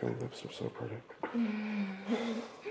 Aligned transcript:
fucking 0.00 0.18
lips 0.20 0.44
are 0.44 0.52
so 0.52 0.68
pretty. 0.70 0.96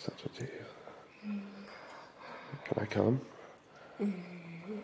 such 0.00 0.24
a 0.24 0.28
tease. 0.30 0.48
Can 1.22 2.78
I 2.80 2.86
come? 2.86 3.20
Mm-hmm. 4.00 4.78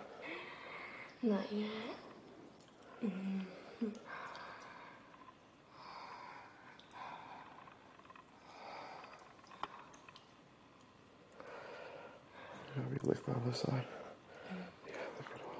Not 1.22 1.52
yet. 1.52 1.70
Have 12.74 12.92
you 12.92 12.98
lick 13.04 13.24
the 13.24 13.32
other 13.32 13.54
side? 13.54 13.86
Yeah, 14.50 14.58
lick 15.16 15.30
it 15.34 15.40
all. 15.46 15.54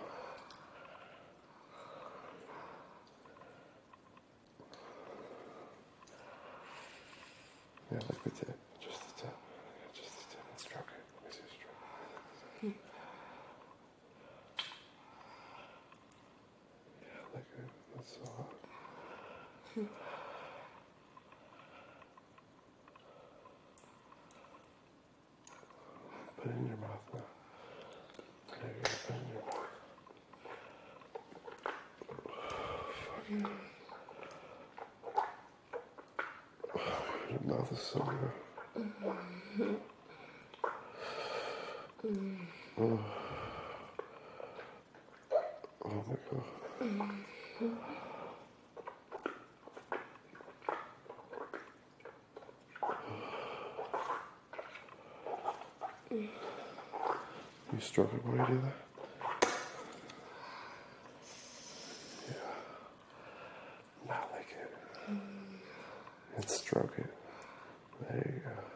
Yeah, 7.91 7.99
lick 8.09 8.23
the 8.25 8.31
tip. 8.31 8.59
Just 8.81 9.01
the 9.17 9.23
tip. 9.23 9.35
Yeah, 9.81 9.89
just 9.95 10.13
the 10.19 10.25
tip. 10.35 10.45
And 10.51 10.61
stroke 10.61 10.91
it. 10.93 11.05
Let 11.17 11.25
me 11.25 11.31
see 11.33 11.45
a 11.47 11.49
stroke. 11.55 11.81
Yeah, 17.03 17.23
lick 17.35 17.49
it. 17.59 17.71
That's 17.97 18.11
so 18.13 18.21
hot. 18.37 18.51
Put 26.37 26.51
it 26.51 26.57
in 26.57 26.67
your 26.69 26.77
mouth 26.79 27.05
now. 27.13 27.21
There 28.61 28.71
you 28.71 28.83
go. 28.83 28.91
Put 29.07 29.17
it 29.17 29.21
in 29.21 29.29
your 29.33 29.43
mouth. 29.43 29.71
Fuck. 33.07 33.16
Your 33.29 33.41
mouth 37.45 37.73
is 37.73 37.81
so 37.81 37.99
good. 37.99 38.33
Oh. 42.79 43.01
Oh 45.85 46.05
my 46.07 46.17
god. 46.31 46.45
You 57.73 57.81
it 58.15 58.25
while 58.25 58.37
you 58.37 58.47
do 58.55 58.61
that? 58.63 58.77
Yeah. 62.29 62.35
Not 64.09 64.25
like 64.33 64.51
it. 64.51 64.71
And 66.37 66.49
stroke 66.49 66.95
it. 66.99 67.11
There 68.09 68.33
you 68.35 68.41
go. 68.41 68.76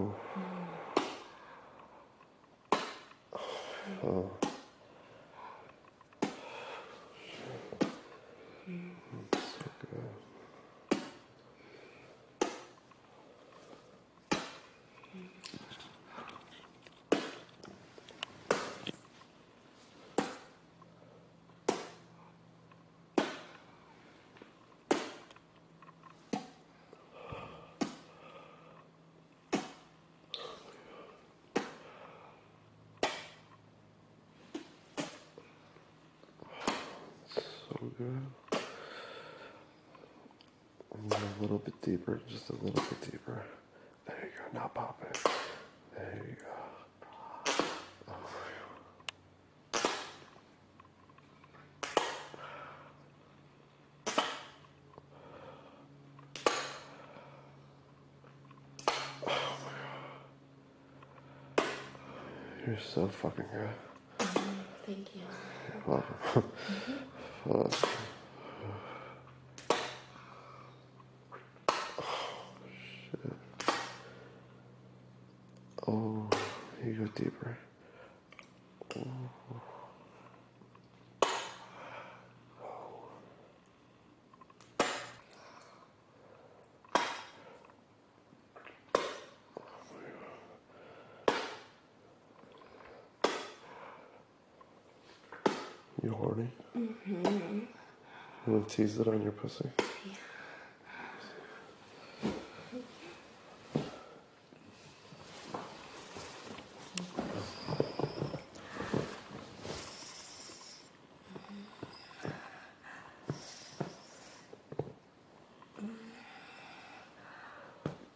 Oh. 0.00 0.14
Oh. 4.02 4.30
So 9.28 9.38
good. 9.80 10.00
Good. 38.00 38.60
And 40.94 41.10
then 41.10 41.20
a 41.38 41.42
little 41.42 41.58
bit 41.58 41.78
deeper, 41.82 42.18
just 42.26 42.48
a 42.48 42.54
little 42.54 42.70
bit 42.70 43.12
deeper. 43.12 43.44
There 44.06 44.16
you 44.22 44.30
go. 44.38 44.58
Now 44.58 44.70
pop 44.74 45.02
it. 45.02 45.18
There 45.94 46.26
you 46.30 46.36
go. 46.36 46.46
Oh 48.08 48.14
You're 62.66 62.78
so 62.80 63.08
fucking 63.08 63.44
good. 63.52 63.68
Thank 64.86 65.14
you. 65.14 65.20
You're 65.68 65.82
welcome. 65.86 66.14
Fuck. 66.32 66.44
Shit. 66.86 67.09
Oh, 67.48 67.70
oh, 75.88 76.30
you 76.84 76.92
go 76.92 77.06
deeper. 77.14 77.58
Oh. 78.96 79.69
You 96.02 96.12
horny? 96.12 96.48
Mm-hmm. 96.76 97.58
You 98.46 98.52
want 98.52 98.68
to 98.68 98.76
tease 98.76 98.98
it 98.98 99.06
on 99.06 99.22
your 99.22 99.32
pussy? 99.32 99.66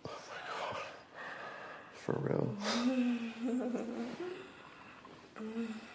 Oh 0.06 0.20
my 0.30 0.40
God. 0.48 0.76
For 1.92 2.14
real. 2.18 2.56